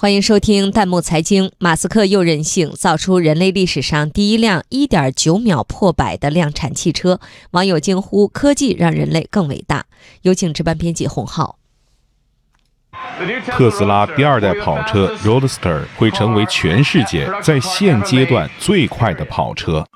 [0.00, 1.52] 欢迎收听弹幕财经。
[1.58, 9.84] 马斯克又任性，造出人类历史上第一辆1.9秒破百的量产汽车，网友惊呼：“科技让人类更伟大。”
[10.24, 11.58] 有请值班编辑洪浩。
[13.48, 19.86] 特斯拉第二代跑车 Roadster 会成为全世界在现阶段最快的跑车。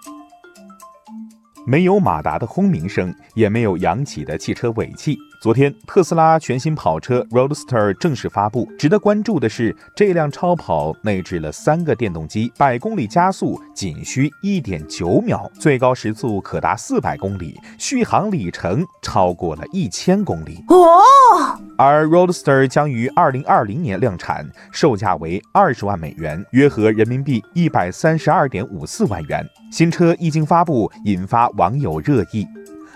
[1.67, 5.17] 没有马达的轰鸣声，也没有扬起的汽车尾气。
[5.41, 8.67] 昨天，特斯拉全新跑车 Roadster 正式发布。
[8.79, 20.63] 值得关注的是，这辆超跑内置了三个电动机，百公里加速仅需一点九秒，最高时速可达四百公里，续航里程超过了一千公里。
[20.69, 21.59] 哦！
[21.77, 29.45] 而 Roadster 将于二零二零年量产，售价为二十万美元，约合人民币一百三十二点五四万元。
[29.73, 32.47] 新车一经发布，引发网友热议。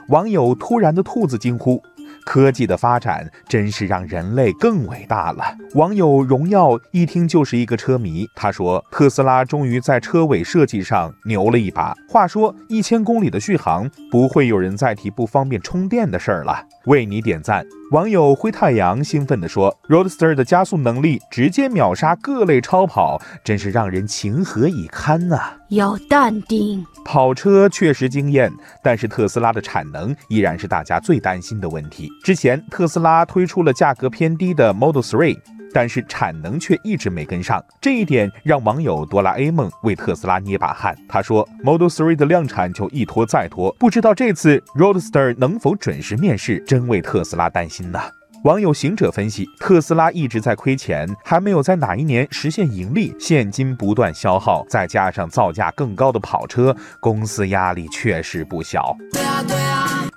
[0.09, 1.83] 网友突然的兔子惊呼。
[2.25, 5.45] 科技的发展真是让人类更伟大了。
[5.75, 11.95] 网友荣耀一听就是一个车迷，他说：“特斯拉终于在车尾设计上牛了一把。
[12.09, 17.65] 话说，一千公里的续航，不会有人再提不方便充电的事儿了。”为你点赞。
[17.91, 26.85] 网友灰太阳兴奋地说：“Roadster 的加速能力直接秒杀各类超跑，真是让人情何以堪呐！”要淡定。
[27.03, 28.53] 跑车确实惊艳，
[28.85, 32.11] 但是特斯拉的产能依然是大家最担心的问题。
[32.23, 35.39] 之前特斯拉推出了价格偏低的 Model 3，
[35.73, 40.97] 但是产能却一直没跟上，这一点让网友哆啦 A 梦为特斯拉捏把汗。
[41.09, 48.11] 他说：“Model 3的量产就一拖再拖，不知道这次 Roadster 能否准时面世，真为特斯拉担心呐。”
[48.45, 58.97] 网友行者分析，特斯拉一直在亏钱，还没有在哪一年实现盈利，现金不断消耗，再加上造价更高的跑车，公司压力确实不小。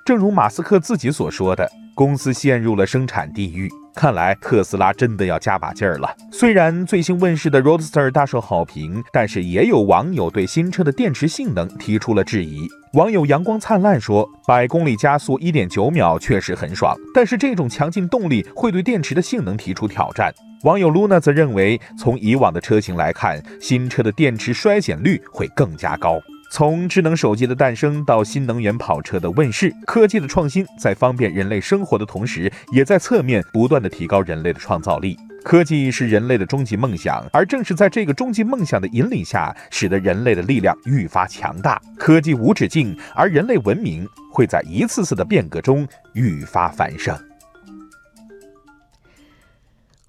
[0.04, 3.70] 正如马斯克自己所说的，公司陷入了生产地狱。
[3.94, 6.10] 看来特斯拉真的要加把劲儿了。
[6.32, 12.68] 虽然最新问世的 Roadster 大受好评，但是也有网友对新车的电池性能提出了质疑。
[12.94, 20.34] 网友阳光灿烂说：“百公里加速一点九秒确实很爽，但是这种强劲动力会对电池的性能提出挑战。”
[20.64, 26.20] 网友 Luna 则认为，从以往的车型来看，新车的电池衰减率会更加高。
[26.54, 35.18] 从智能手机的诞生到新能源跑车的问世，科技的创新在方便人类生活的同时，也在侧面不断的提高人类的创造力。
[35.46, 41.82] 科技是人类的终极梦想，而正是在这个终极梦想的引领下，使得人类的力量愈发强大。
[41.98, 47.18] 科技无止境，而人类文明会在一次次的变革中愈发繁盛。